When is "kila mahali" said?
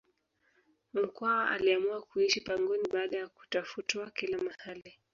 4.11-4.99